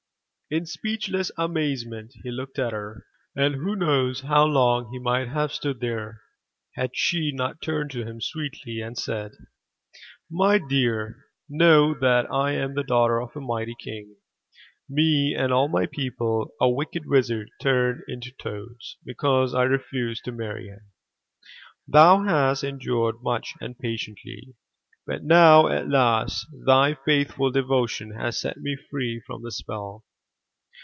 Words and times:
In 0.53 0.65
speechless 0.65 1.31
amaze 1.37 1.85
ment 1.87 2.11
he 2.23 2.29
looked 2.29 2.59
at 2.59 2.73
her, 2.73 3.05
and 3.37 3.55
who 3.55 3.73
knows 3.73 4.19
how 4.19 4.43
long 4.43 4.91
he 4.91 4.99
might 4.99 5.29
have 5.29 5.53
stood 5.53 5.79
there 5.79 6.23
had 6.75 6.91
she 6.93 7.31
not 7.31 7.61
turned 7.61 7.89
to 7.91 8.03
him 8.03 8.19
sweetly 8.19 8.81
and 8.81 8.97
said: 8.97 9.31
"My 10.29 10.57
dear, 10.57 11.27
know 11.47 11.93
that 11.93 12.29
I 12.29 12.51
am 12.51 12.73
the 12.73 12.83
daughter 12.83 13.21
of 13.21 13.33
a 13.33 13.39
mighty 13.39 13.77
King. 13.81 14.17
Me 14.89 15.33
and 15.33 15.53
all 15.53 15.69
my 15.69 15.85
people 15.85 16.51
a 16.59 16.69
wicked 16.69 17.05
wizard 17.05 17.49
turned 17.61 18.01
into 18.09 18.33
toads 18.33 18.97
because 19.05 19.53
I 19.53 19.63
refused 19.63 20.25
to 20.25 20.33
marry 20.33 20.65
him. 20.67 20.81
Thou 21.87 22.23
hast 22.25 22.65
endured 22.65 23.23
much 23.23 23.53
and 23.61 23.79
patiently, 23.79 24.55
but 25.07 25.23
now 25.23 25.69
at 25.69 25.87
last 25.87 26.45
thy 26.65 26.95
faithful 27.05 27.51
devotion 27.51 28.11
has 28.19 28.37
set 28.37 28.57
me 28.57 28.75
free 28.89 29.21
from 29.25 29.43
the 29.43 29.51
spell. 29.53 30.03